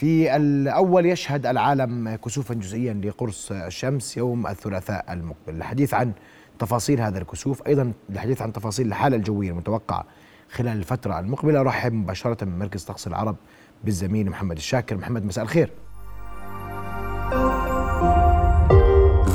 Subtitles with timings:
[0.00, 5.54] في الأول يشهد العالم كسوفا جزئيا لقرص الشمس يوم الثلاثاء المقبل.
[5.56, 6.12] الحديث عن
[6.58, 10.04] تفاصيل هذا الكسوف أيضا الحديث عن تفاصيل الحالة الجوية المتوقعة
[10.50, 13.36] خلال الفترة المقبلة أرحب مباشرة من مركز طقس العرب
[13.84, 14.96] بالزميل محمد الشاكر.
[14.96, 15.72] محمد مساء الخير.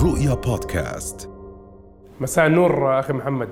[0.04, 1.30] رؤيا بودكاست.
[2.22, 3.50] مساء النور أخي محمد.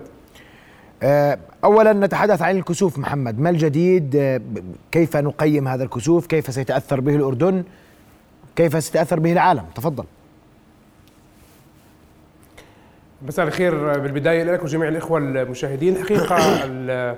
[1.63, 3.39] اولا نتحدث عن الكسوف محمد.
[3.39, 4.41] ما الجديد؟ آه،
[4.91, 7.63] كيف نقيم هذا الكسوف؟ كيف سيتأثر به الأردن؟
[8.55, 10.03] كيف سيتأثر به العالم؟ تفضل.
[13.21, 15.97] مساء الخير بالبداية لك وجميع الإخوة المشاهدين.
[15.97, 16.37] حقيقة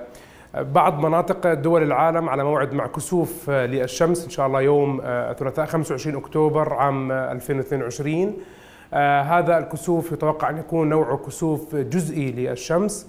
[0.54, 5.66] بعض مناطق دول العالم على موعد مع كسوف للشمس إن شاء الله يوم آه، الثلاثاء
[5.66, 8.36] 25 أكتوبر عام 2022
[9.22, 13.06] هذا الكسوف يتوقع أن يكون نوعه كسوف جزئي للشمس.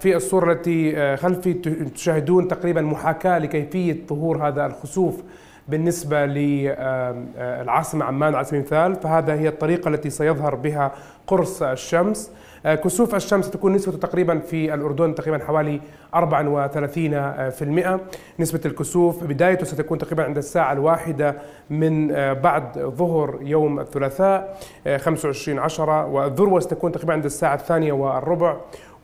[0.00, 1.54] في الصورة التي آه، خلفي
[1.94, 5.22] تشاهدون تقريبا محاكاة لكيفية ظهور هذا الخسوف
[5.68, 10.92] بالنسبة للعاصمة عمان على سبيل المثال فهذا هي الطريقة التي سيظهر بها
[11.26, 12.30] قرص الشمس.
[12.66, 15.80] آه، كسوف الشمس تكون نسبته تقريبا في الأردن تقريبا حوالي
[16.14, 18.00] 34%
[18.38, 21.36] نسبة الكسوف بدايته ستكون تقريبا عند الساعة الواحدة
[21.70, 24.58] من آه، بعد ظهر يوم الثلاثاء
[24.96, 28.56] 25 عشرة والذروة ستكون تقريبا عند الساعة الثانية والربع.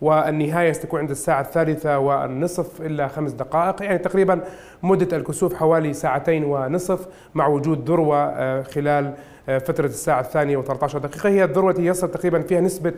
[0.03, 3.83] والنهاية ستكون عند الساعة الثالثة والنصف إلا خمس دقائق.
[3.83, 4.41] يعني تقريبا
[4.83, 9.14] مدة الكسوف حوالي ساعتين ونصف مع وجود ذروة آه، خلال
[9.48, 11.28] آه، فترة الساعة الثانية و13 دقيقة.
[11.28, 12.92] هي الذروة التي يصل تقريبا فيها نسبة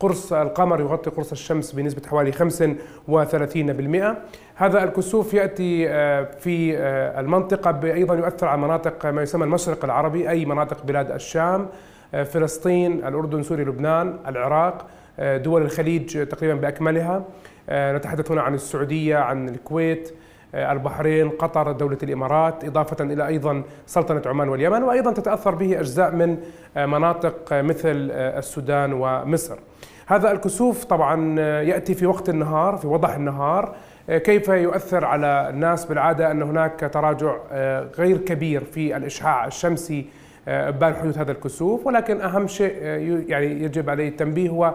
[0.00, 4.16] قرص القمر يغطي قرص الشمس بنسبة حوالي 35%
[4.54, 6.78] هذا الكسوف يأتي آه، في
[7.20, 11.68] المنطقة أيضا يؤثر على مناطق ما يسمى المشرق العربي أي مناطق بلاد الشام
[12.12, 14.86] فلسطين الأردن سوريا لبنان العراق.
[15.18, 17.24] دول الخليج تقريبا بأكملها.
[17.68, 20.14] آه، نتحدث هنا عن السعودية عن الكويت
[20.54, 26.10] آه، البحرين قطر دولة الإمارات إضافة إلى أيضا سلطنة عمان واليمن وأيضا تتأثر به أجزاء
[26.10, 26.38] من
[26.76, 29.58] مناطق مثل السودان ومصر.
[30.06, 33.76] هذا الكسوف طبعا يأتي في وقت النهار في وضح النهار.
[34.08, 37.36] كيف يؤثر على الناس؟ بالعادة أن هناك تراجع
[37.98, 40.06] غير كبير في الإشعاع الشمسي
[40.46, 41.86] بال حدوث هذا الكسوف.
[41.86, 42.82] ولكن أهم شيء
[43.28, 44.74] يعني يجب عليه التنبيه هو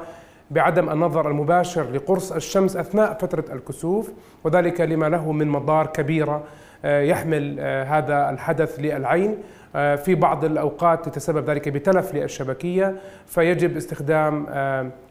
[0.52, 4.12] بعدم النظر المباشر لقرص الشمس أثناء فترة الكسوف
[4.44, 6.44] وذلك لما له من مضار كبيرة
[6.86, 9.38] آه، يحمل آه، هذا الحدث للعين
[9.76, 12.96] آه، في بعض الأوقات يتسبب ذلك بتلف للشبكية
[13.26, 14.46] فيجب استخدام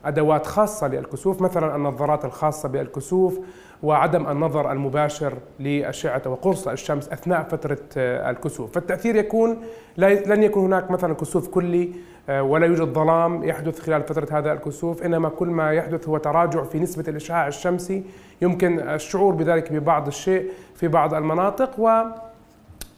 [0.05, 3.41] أدوات خاصة للكسوف مثلا النظارات الخاصة بالكسوف
[3.83, 8.73] وعدم النظر المباشر لأشعة وقرص الشمس أثناء فترة الكسوف.
[8.73, 9.59] فالتأثير يكون
[9.97, 11.93] لن يكون هناك مثلا كسوف كلي
[12.29, 16.79] ولا يوجد ظلام يحدث خلال فترة هذا الكسوف إنما كل ما يحدث هو تراجع في
[16.79, 18.05] نسبة الإشعاع الشمسي
[18.43, 22.03] يمكن الشعور بذلك ببعض الشيء في بعض المناطق و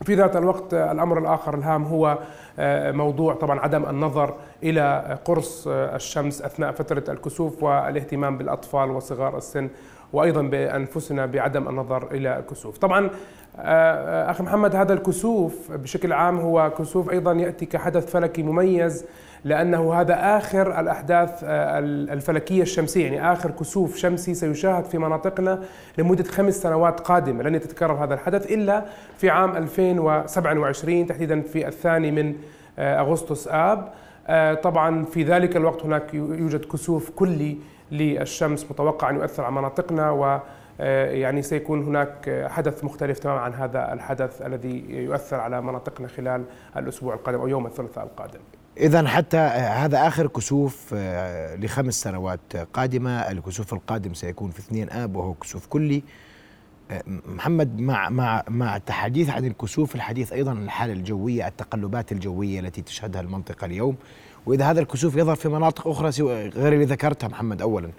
[0.05, 2.19] في ذات الوقت الأمر الآخر الهام هو
[2.59, 9.37] آه، موضوع طبعا عدم النظر إلى قرص آه، الشمس أثناء فترة الكسوف والاهتمام بالأطفال وصغار
[9.37, 9.69] السن
[10.13, 12.79] وأيضا بأنفسنا بعدم النظر إلى الكسوف.
[12.79, 13.11] طبعا آه،
[14.31, 19.05] أخي محمد هذا الكسوف بشكل عام هو كسوف أيضا يأتي كحدث فلكي مميز
[19.45, 21.79] لأنه هذا آخر الأحداث آه،
[22.13, 25.63] الفلكية الشمسية يعني آخر كسوف شمسي سيشاهد في مناطقنا
[25.99, 28.85] لمدة خمس سنوات قادمة لن يتكرر هذا الحدث إلا
[29.19, 32.35] في عام 2027 تحديدا في الثاني من
[32.79, 33.93] آه، أغسطس آب.
[34.63, 37.59] طبعا في ذلك الوقت هناك يوجد كسوف كلي
[37.93, 40.43] للشمس متوقع ان يؤثر على مناطقنا و آه،
[41.21, 46.45] يعني سيكون هناك حدث مختلف تماما عن هذا الحدث الذي يؤثر على مناطقنا خلال
[46.77, 48.41] الأسبوع القادم أو يوم الثلاثاء القادم.
[48.77, 55.17] اذا حتى هذا آخر كسوف آه، لخمس سنوات قادمة، الكسوف القادم سيكون في 2 آب
[55.17, 56.03] وهو كسوف كلي.
[56.91, 62.61] آه، محمد مع مع مع التحديث عن الكسوف الحديث أيضا عن الحالة الجوية، التقلبات الجوية
[62.61, 63.97] التي تشهدها المنطقة اليوم،
[64.47, 66.11] وإذا هذا الكسوف يظهر في مناطق أخرى
[66.49, 67.91] غير اللي ذكرتها محمد اولا.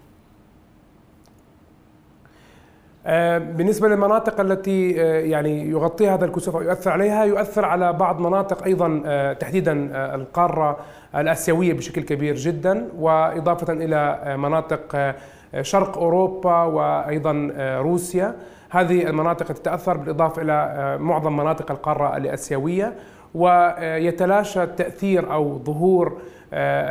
[3.05, 8.19] آه، بالنسبة للمناطق التي آه، يعني يغطيها هذا الكسوف أو يؤثر عليها يؤثر على بعض
[8.19, 10.77] مناطق أيضا آه، تحديدا القارة
[11.15, 15.13] الآسيوية بشكل كبير جدا وإضافة إلى مناطق
[15.61, 17.51] شرق أوروبا وأيضا
[17.81, 18.35] روسيا.
[18.69, 22.93] هذه المناطق تتأثر بالإضافة إلى معظم مناطق القارة الآسيوية
[23.33, 26.17] ويتلاشى تأثير أو ظهور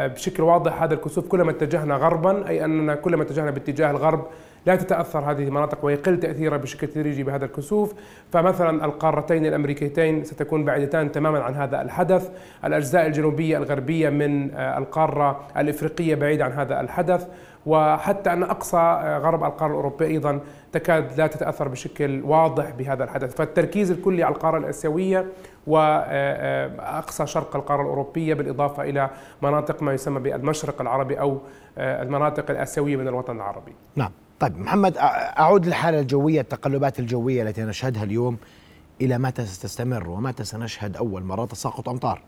[0.07, 4.27] بشكل واضح هذا الكسوف كلما اتجهنا غربا أي أننا كلما اتجهنا باتجاه الغرب
[4.67, 7.95] لا تتأثر هذه المناطق ويقل تأثيرها بشكل تدريجي بهذا الكسوف.
[8.33, 12.31] فمثلا القارتين الأمريكيتين ستكون بعيدتان تماما عن هذا الحدث.
[12.65, 17.27] الأجزاء الجنوبية الغربية من آه، القارة الإفريقية بعيدة عن هذا الحدث.
[17.67, 20.41] وحتى أن أقصى آه، غرب القارة الأوروبية أيضا
[20.73, 23.35] تكاد لا تتأثر بشكل واضح بهذا الحدث.
[23.35, 25.27] فالتركيز الكلي على القارة الآسيوية
[25.67, 29.11] واقصى شرق القارة الأوروبية بالإضافة إلى
[29.43, 29.50] مناطق
[29.81, 31.39] ما يسمى بالمشرق العربي أو
[31.79, 33.73] المناطق الآسيوية من الوطن العربي.
[33.97, 34.11] نعم،
[34.41, 38.37] طيب محمد أعود للحالة الجوية التقلبات الجوية التي نشهدها اليوم.
[39.01, 42.23] إلى متى ستستمر ومتى سنشهد أول مرة تساقط أمطار؟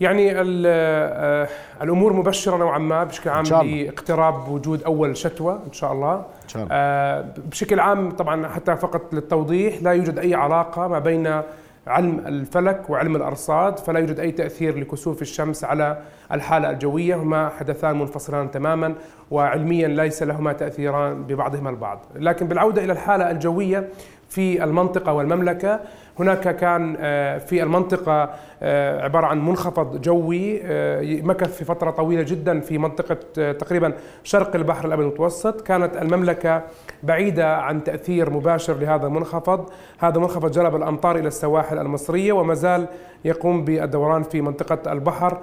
[0.00, 0.32] يعني
[0.66, 1.48] آه،
[1.82, 6.14] الأمور مبشرة نوعا ما بشكل عام لاقتراب وجود أول شتوى إن شاء الله.
[6.14, 6.74] إن شاء الله.
[6.74, 11.42] آه، بشكل عام طبعا حتى فقط للتوضيح لا يوجد أي علاقة ما بين
[11.86, 15.98] علم الفلك وعلم الأرصاد فلا يوجد أي تأثير لكسوف الشمس على
[16.32, 17.14] الحالة الجوية.
[17.14, 18.94] هما حدثان منفصلان تماما
[19.30, 22.04] وعلميا ليس لهما تأثيران ببعضهما البعض.
[22.14, 23.88] لكن بالعودة إلى الحالة الجوية
[24.28, 25.80] في المنطقة والمملكة
[26.20, 28.30] هناك كان آه، في المنطقة
[28.62, 33.92] آه، عبارة عن منخفض جوي آه، مكث في فترة طويلة جدا في منطقة تقريبا
[34.24, 35.60] شرق البحر الأبيض المتوسط.
[35.60, 36.62] كانت المملكة
[37.02, 39.70] بعيدة عن تأثير مباشر لهذا المنخفض.
[39.98, 42.86] هذا المنخفض جلب الأمطار إلى السواحل المصرية وما زال
[43.24, 45.38] يقوم بالدوران في منطقة البحر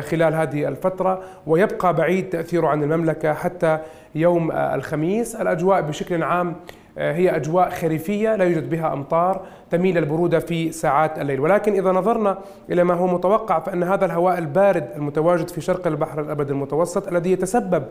[0.00, 1.22] خلال هذه الفترة.
[1.46, 3.78] ويبقى بعيد تأثيره عن المملكة حتى
[4.14, 5.36] يوم الخميس.
[5.36, 6.56] الأجواء بشكل عام
[6.98, 9.40] هي أجواء خريفية لا يوجد بها أمطار
[9.70, 11.40] تميل البرودة في ساعات الليل.
[11.40, 12.38] ولكن إذا نظرنا
[12.70, 17.32] إلى ما هو متوقع فإن هذا الهواء البارد المتواجد في شرق البحر الأبد المتوسط الذي
[17.32, 17.84] يتسبب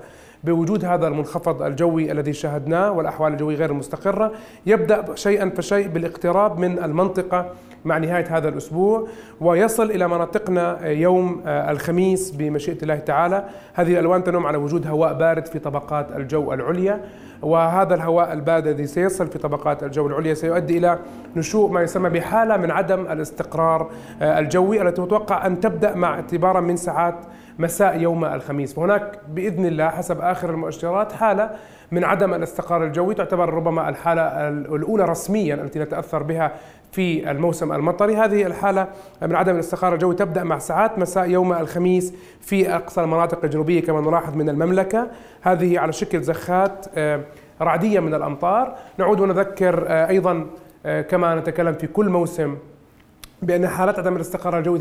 [0.44, 4.32] بوجود هذا المنخفض الجوي الذي شاهدناه والأحوال الجوية غير المستقرة
[4.66, 7.46] يبدأ شيئا فشيء بالاقتراب من المنطقة
[7.86, 9.08] مع نهاية هذا الأسبوع
[9.42, 13.46] ويصل إلى مناطقنا يوم الخميس بمشيئة الله تعالى.
[13.74, 17.02] هذه الألوان تنم على وجود هواء بارد في طبقات الجو العليا
[17.42, 21.00] وهذا الهواء البارد الذي سيصل في طبقات الجو العليا سيؤدي إلى
[21.36, 23.92] نشوء ما يسمى بحالة من عدم الاستقرار
[24.22, 27.16] الجوي التي متوقع أن تبدأ مع اعتبارا من ساعات
[27.60, 28.78] مساء يوم الخميس.
[28.78, 31.50] وهناك بإذن الله حسب آخر المؤشرات حالة
[31.92, 36.52] من عدم الاستقرار الجوي تعتبر ربما الحالة الأولى رسميا التي نتأثر بها
[36.92, 38.16] في الموسم المطري.
[38.16, 38.88] هذه الحالة
[39.22, 44.02] من عدم الاستقرار الجوي تبدأ مع ساعات مساء يوم الخميس في أقصى المناطق الجنوبية كما
[44.02, 45.08] نلاحظ من المملكة.
[45.42, 47.22] هذه على شكل زخات آه،
[47.62, 48.76] رعدية من الأمطار.
[48.98, 50.46] نعود ونذكر آه، أيضا
[50.86, 52.58] آه، كما نتكلم في كل موسم
[53.42, 54.80] بأن حالات عدم الاستقرار الجوي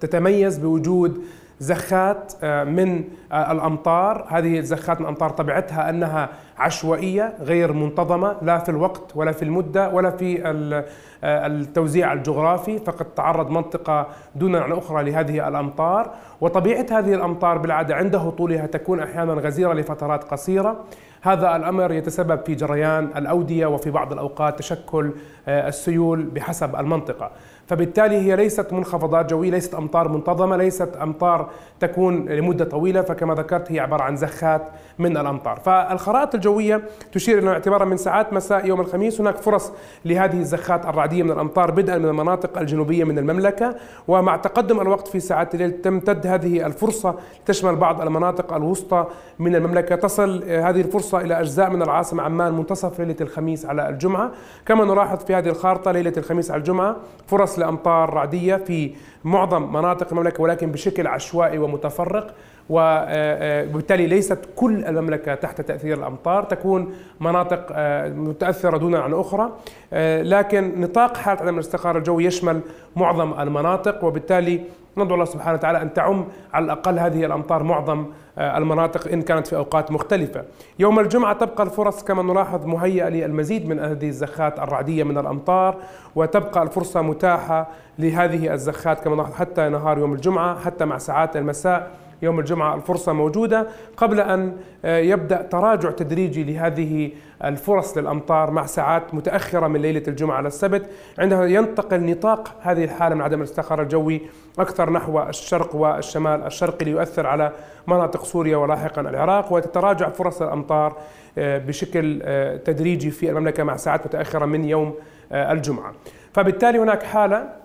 [0.00, 1.24] تتميز بوجود
[1.60, 4.26] زخات آه، من آه، الأمطار.
[4.28, 6.28] هذه الزخات من الأمطار طبيعتها أنها
[6.58, 12.78] عشوائية غير منتظمة لا في الوقت ولا في المدة ولا في آه، التوزيع الجغرافي.
[12.78, 16.10] فقد تعرض منطقة دون عن أخرى لهذه الأمطار.
[16.40, 20.76] وطبيعة هذه الأمطار بالعادة عند هطولها تكون أحيانا غزيرة لفترات قصيرة.
[21.22, 25.10] هذا الأمر يتسبب في جريان الأودية وفي بعض الأوقات تشكل
[25.48, 27.30] السيول بحسب المنطقة.
[27.66, 31.50] فبالتالي هي ليست منخفضات جوية ليست أمطار منتظمة ليست أمطار
[31.80, 34.62] تكون لمدة طويلة فكما ذكرت هي عبارة عن زخات
[34.98, 35.60] من الأمطار.
[35.60, 36.82] فالخرائط الجوية
[37.12, 39.72] تشير إلى اعتبارا من ساعات مساء يوم الخميس هناك فرص
[40.04, 43.76] لهذه الزخات الرعدية من الأمطار بدءا من المناطق الجنوبية من المملكة
[44.08, 47.14] ومع تقدم الوقت في ساعات الليل تمتد هذه الفرصة
[47.46, 49.06] تشمل بعض المناطق الوسطى
[49.38, 49.96] من المملكة.
[49.96, 54.30] تصل هذه الفرصة إلى أجزاء من العاصمة عمان منتصف ليلة الخميس على الجمعة.
[54.66, 56.96] كما نلاحظ في هذه الخارطة ليلة الخميس على الجمعة
[57.26, 62.34] فرص لأمطار رعدية في معظم مناطق المملكة ولكن بشكل عشوائي ومتفرق.
[62.70, 69.52] وبالتالي ليست كل المملكة تحت تأثير الأمطار تكون مناطق آه، متأثرة دون عن أخرى.
[69.92, 72.60] آه، لكن نطاق حالة عدم الاستقرار الجوي يشمل
[72.96, 74.60] معظم المناطق وبالتالي
[74.96, 78.06] ندعو الله سبحانه وتعالى أن تعم على الأقل هذه الأمطار معظم
[78.38, 80.44] آه، المناطق إن كانت في أوقات مختلفة.
[80.78, 85.76] يوم الجمعة تبقى الفرص كما نلاحظ مهيئة للمزيد من هذه الزخات الرعدية من الأمطار
[86.14, 91.90] وتبقى الفرصة متاحة لهذه الزخات كما نلاحظ حتى نهار يوم الجمعة حتى مع ساعات المساء.
[92.22, 97.10] يوم الجمعة الفرصة موجودة قبل أن آه، يبدأ تراجع تدريجي لهذه
[97.44, 100.90] الفرص للأمطار مع ساعات متأخرة من ليلة الجمعة على السبت.
[101.18, 104.20] عندها ينتقل نطاق هذه الحالة من عدم الاستقرار الجوي
[104.58, 107.52] أكثر نحو الشرق والشمال الشرقي ليؤثر على
[107.86, 110.96] مناطق سوريا ولاحقا العراق وتتراجع فرص الأمطار
[111.38, 114.94] آه، بشكل آه، تدريجي في المملكة مع ساعات متأخرة من يوم
[115.32, 115.92] الجمعة.
[116.32, 117.59] فبالتالي هناك حالة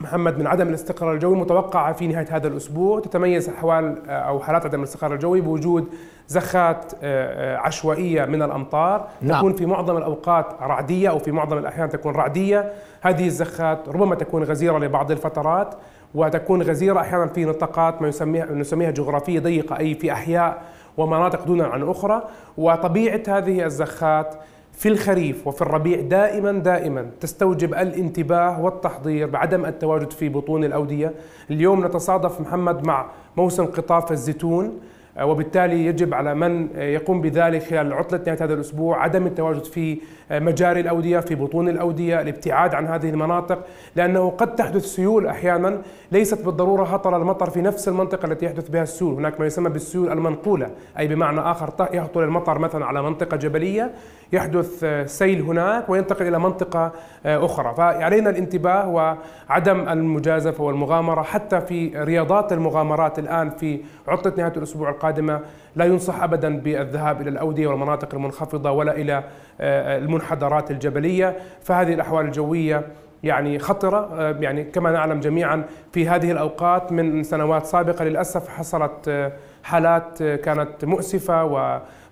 [0.00, 3.00] محمد من عدم الاستقرار الجوي متوقعة في نهاية هذا الأسبوع.
[3.00, 5.88] تتميز أحوال أو حالات عدم الاستقرار الجوي بوجود
[6.28, 9.08] زخات آه، آه، عشوائية من الأمطار.
[9.22, 9.38] نعم.
[9.38, 12.72] تكون في معظم الأوقات رعدية أو في معظم الأحيان تكون رعدية.
[13.00, 15.74] هذه الزخات ربما تكون غزيرة لبعض الفترات
[16.14, 20.62] وتكون غزيرة أحيانا في نطاقات ما يسميها نسميها جغرافية ضيقة أي في أحياء
[20.96, 22.22] ومناطق دون عن أخرى.
[22.58, 24.34] وطبيعة هذه الزخات
[24.78, 31.12] في الخريف وفي الربيع دائما دائما تستوجب الانتباه والتحضير بعدم التواجد في بطون الأودية،
[31.50, 33.06] اليوم نتصادف محمد مع
[33.36, 34.80] موسم قطاف الزيتون
[35.22, 39.98] وبالتالي يجب على من يقوم بذلك خلال عطلة نهاية هذا الأسبوع عدم التواجد في
[40.30, 43.58] مجاري الأودية في بطون الأودية الابتعاد عن هذه المناطق
[43.96, 45.78] لأنه قد تحدث سيول أحيانا
[46.12, 49.14] ليست بالضرورة هطل المطر في نفس المنطقة التي يحدث بها السيول.
[49.14, 53.90] هناك ما يسمى بالسيول المنقولة أي بمعنى آخر يهطل المطر مثلا على منطقة جبلية
[54.32, 56.92] يحدث سيل هناك وينتقل إلى منطقة
[57.26, 57.74] أخرى.
[57.74, 65.40] فعلينا الانتباه وعدم المجازفة والمغامرة حتى في رياضات المغامرات الآن في عطلة نهاية الأسبوع القادمة
[65.76, 69.24] لا ينصح ابدا بالذهاب إلى الأودية والمناطق المنخفضة ولا إلى
[69.60, 71.36] المنحدرات الجبلية.
[71.60, 72.86] فهذه الأحوال الجوية
[73.22, 79.32] يعني خطرة يعني كما نعلم جميعا في هذه الأوقات من سنوات سابقة للأسف حصلت
[79.62, 81.44] حالات كانت مؤسفة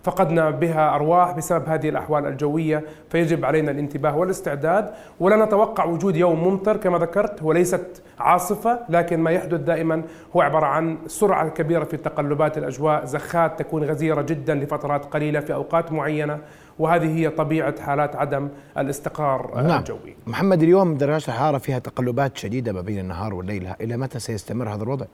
[0.07, 6.49] وفقدنا بها أرواح بسبب هذه الأحوال الجوية فيجب علينا الانتباه والاستعداد ولا نتوقع وجود يوم
[6.49, 10.03] ممطر كما ذكرت وليست عاصفة لكن ما يحدث دائما
[10.37, 15.55] هو عبارة عن سرعة كبيرة في تقلبات الأجواء زخات تكون غزيرة جدا لفترات قليلة في
[15.55, 16.39] أوقات معينة
[16.79, 18.49] وهذه هي طبيعة حالات عدم
[18.79, 19.79] الاستقرار نعم.
[19.79, 24.69] الجوي محمد اليوم درجات الحرارة فيها تقلبات شديدة ما بين النهار والليل إلى متى سيستمر
[24.69, 25.07] هذا الوضع؟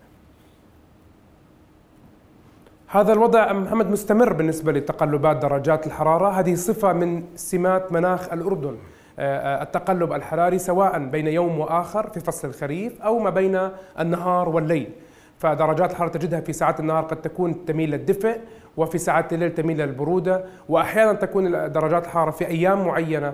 [2.95, 8.77] هذا الوضع محمد مستمر بالنسبة لتقلبات درجات الحرارة؟ هذه صفة من سمات مناخ الأردن.
[9.19, 13.69] التقلب الحراري سواء بين يوم وآخر في فصل الخريف أو ما بين
[14.01, 14.91] النهار والليل.
[15.39, 18.41] فدرجات الحرارة تجدها في ساعات النهار قد تكون تميل للدفء
[18.77, 23.33] وفي ساعات الليل تميل للبرودة وأحيانا تكون درجات الحرارة في أيام معينة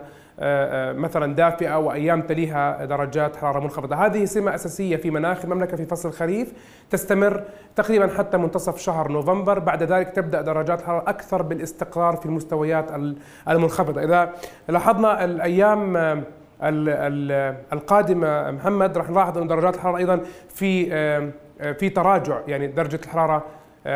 [0.93, 3.97] مثلا دافئة وأيام تليها درجات حرارة منخفضة.
[3.97, 6.53] هذه سمة أساسية في مناخ المملكة في فصل الخريف
[6.91, 7.43] تستمر
[7.77, 9.59] تقريبا حتى منتصف شهر نوفمبر.
[9.59, 12.87] بعد ذلك تبدأ درجات الحرارة أكثر بالاستقرار في المستويات
[13.49, 14.05] المنخفضة.
[14.05, 14.33] إذا
[14.69, 15.97] لاحظنا الأيام
[17.73, 20.89] القادمة محمد راح نلاحظ أن درجات الحرارة أيضا في
[21.75, 23.45] في تراجع يعني درجة الحرارة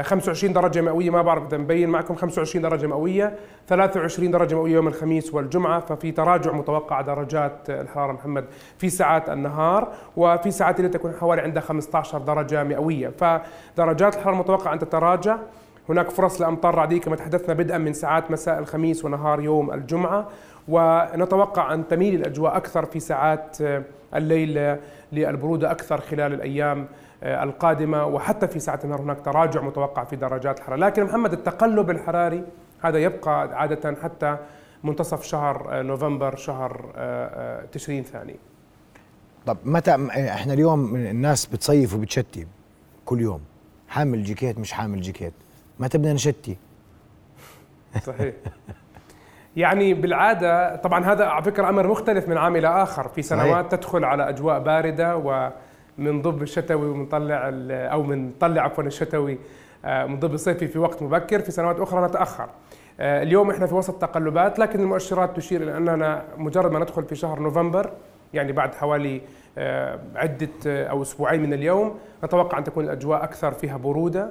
[0.03, 3.37] 25 درجة مئوية ما بعرف إذا مبين معكم 25 درجة مئوية
[3.69, 8.45] 23 درجة مئوية يوم الخميس والجمعة ففي تراجع متوقع درجات الحرارة محمد
[8.79, 13.09] في ساعات النهار وفي ساعات الليل تكون حوالي عندها 15 درجة مئوية.
[13.09, 15.37] فدرجات الحرارة المتوقع أن تتراجع.
[15.89, 20.29] هناك فرص لأمطار رعدية كما تحدثنا بدءا من ساعات مساء الخميس ونهار يوم الجمعة.
[20.69, 23.57] ونتوقع أن تميل الأجواء أكثر في ساعات
[24.15, 24.77] الليل
[25.13, 26.87] للبرودة أكثر خلال الأيام
[27.23, 30.79] القادمة وحتى في ساعة النهار هناك تراجع متوقع في درجات الحرارة.
[30.79, 32.45] لكن محمد التقلب الحراري
[32.83, 34.37] هذا يبقى عادة حتى
[34.85, 36.85] منتصف شهر نوفمبر شهر
[37.73, 38.37] تشرين ثاني.
[39.47, 42.47] طب متى إحنا اليوم الناس بتصيف وبتشتي
[43.05, 43.41] كل يوم.
[43.89, 45.33] حامل جيكيت مش حامل جيكيت
[45.81, 46.57] متى بدنا نشتي؟
[48.03, 48.35] صحيح.
[49.57, 53.09] يعني بالعادة طبعا هذا على فكرة أمر مختلف من عام إلى آخر.
[53.09, 53.81] في سنوات صحيح.
[53.81, 55.51] تدخل على أجواء باردة و
[55.99, 59.39] من ضب الشتوي ومنطلع أو منطلع عفوا الشتوي
[59.85, 62.49] من ضب الصيفي في وقت مبكر في سنوات أخرى نتأخر.
[63.01, 67.41] اليوم إحنا في وسط تقلبات لكن المؤشرات تشير إلى أننا مجرد ما ندخل في شهر
[67.41, 67.91] نوفمبر
[68.35, 69.21] يعني بعد حوالي
[70.17, 74.31] عدة أو أسبوعين من اليوم نتوقع أن تكون الأجواء أكثر فيها برودة.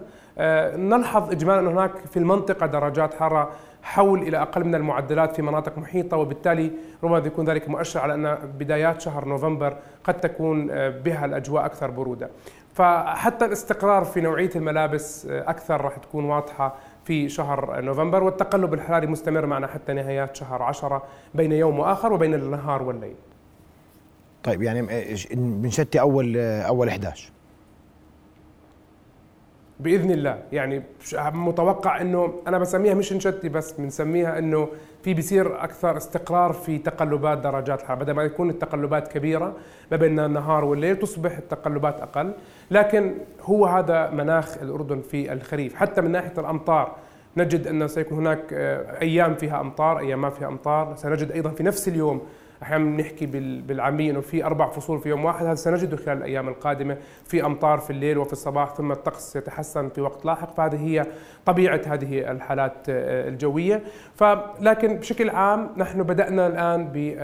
[0.76, 3.50] نلحظ إجمالا هناك في المنطقة درجات حرارة
[3.84, 6.72] حول إلى أقل من المعدلات في مناطق محيطة وبالتالي
[7.04, 12.30] ربما يكون ذلك مؤشر على أن بدايات شهر نوفمبر قد تكون بها الأجواء أكثر برودة.
[12.74, 19.46] فحتى الاستقرار في نوعية الملابس أكثر راح تكون واضحة في شهر نوفمبر والتقلب الحراري مستمر
[19.46, 23.16] معنا حتى نهايات شهر عشرة بين يوم وآخر وبين النهار والليل.
[24.44, 24.82] طيب يعني
[25.34, 27.32] بنشتي أول أول 11
[29.82, 30.38] بإذن الله.
[30.52, 30.84] يعني
[31.34, 34.68] متوقع إنه أنا بسميها مش نشتي بس بنسميها إنه
[35.04, 39.56] في بيصير أكثر استقرار في تقلبات درجات الحراره بدل ما يكون التقلبات كبيرة
[39.92, 42.34] ما بين النهار والليل تصبح التقلبات أقل.
[42.72, 45.76] لكن هو هذا مناخ الأردن في الخريف.
[45.76, 46.96] حتى من ناحية الأمطار
[47.38, 48.54] نجد إنه سيكون هناك
[49.02, 50.96] أيام فيها أمطار أيام ما فيها أمطار.
[50.96, 52.22] سنجد أيضا في نفس اليوم
[52.64, 53.26] أحيانا بنحكي
[53.62, 56.98] بالعاميه إنه في أربع فصول في يوم واحد هذا سنجده خلال الأيام القادمة.
[57.26, 60.56] في أمطار في الليل وفي الصباح ثم الطقس يتحسن في وقت لاحق.
[60.56, 61.06] فهذه هي
[61.46, 63.84] طبيعة هذه الحالات الجوية.
[64.16, 67.16] فلكن بشكل عام نحن بدأنا الآن ب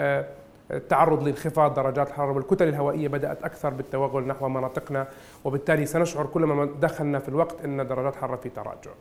[0.72, 5.08] التعرض لانخفاض درجات الحرارة والكتل الهوائية بدأت أكثر بالتوغل نحو مناطقنا.
[5.44, 8.92] وبالتالي سنشعر كلما دخلنا في الوقت إن درجات الحرارة في تراجع.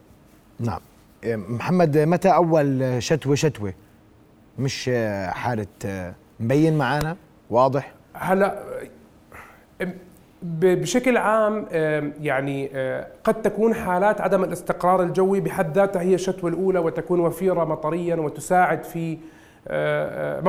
[0.61, 0.81] نعم.
[1.25, 3.73] محمد متى أول شتوة شتوة؟
[4.59, 4.91] مش
[5.29, 5.67] حالة
[6.41, 7.17] مبين معانا
[7.51, 8.63] واضح؟ هلا
[10.43, 11.67] بشكل عام
[12.21, 12.71] يعني
[13.25, 18.85] قد تكون حالات عدم الاستقرار الجوي بحد ذاتها هي الشتوى الأولى وتكون وفيرة مطريا وتساعد
[18.85, 19.19] في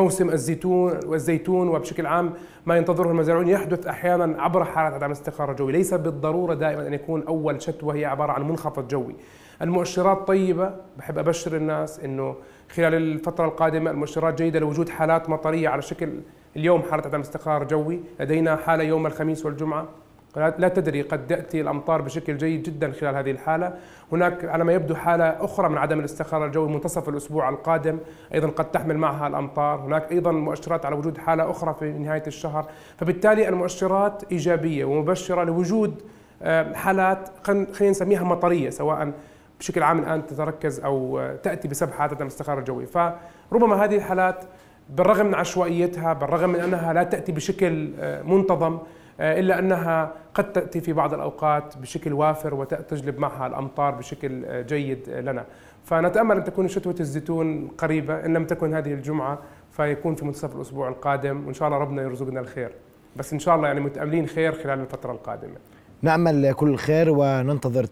[0.02, 2.34] موسم الزيتون والزيتون وبشكل عام
[2.66, 3.48] ما ينتظره المزارعون.
[3.48, 8.06] يحدث أحيانا عبر حالات عدم الاستقرار الجوي، ليس بالضرورة دائما أن يكون أول شتوى هي
[8.06, 9.16] عبارة عن منخفض جوي.
[9.62, 10.72] المؤشرات طيبة.
[10.98, 12.36] بحب أبشر الناس أنه
[12.70, 16.10] خلال الفترة القادمة المؤشرات جيدة لوجود حالات مطرية على شكل
[16.56, 18.00] اليوم حالة عدم استقرار جوي.
[18.20, 19.88] لدينا حالة يوم الخميس والجمعة.
[20.36, 23.74] لا تدري قد تأتي الأمطار بشكل جيد جدا خلال هذه الحالة.
[24.12, 27.98] هناك على ما يبدو حالة أخرى من عدم الاستقرار الجوي منتصف الأسبوع القادم.
[28.34, 29.80] أيضا قد تحمل معها الأمطار.
[29.80, 32.66] هناك أيضا مؤشرات على وجود حالة أخرى في نهاية الشهر.
[32.98, 36.02] فبالتالي المؤشرات إيجابية ومبشرة لوجود
[36.42, 39.12] آه، حالات خلينا نسميها مطرية سواء
[39.60, 44.44] بشكل عام الآن تتركز أو تأتي بسبب حالة عدم الاستقرار الجوي فربما هذه الحالات
[44.90, 48.80] بالرغم من عشوائيتها بالرغم من أنها لا تأتي بشكل آه، منتظم
[49.20, 54.62] آه، إلا أنها قد تأتي في بعض الأوقات بشكل وافر وتجلب معها الأمطار بشكل آه،
[54.62, 55.46] جيد لنا.
[55.86, 59.40] فنتأمل أن تكون شتوة الزيتون قريبة إن لم تكن هذه الجمعة
[59.72, 62.72] فيكون في منتصف الأسبوع القادم وإن شاء الله ربنا يرزقنا الخير.
[63.16, 65.56] بس إن شاء الله يعني متأملين خير خلال الفترة القادمة.
[66.02, 67.88] نأمل كل الخير وننتظر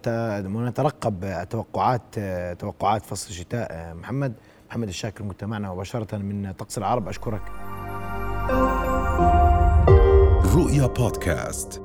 [0.45, 2.01] ونترقب توقعات
[2.59, 3.95] توقعات فصل الشتاء.
[3.95, 4.33] محمد
[4.69, 7.07] محمد الشاكر مجتمعنا مباشرة من طقس العرب.
[7.07, 7.41] أشكرك.
[10.55, 11.85] رؤيا بودكاست.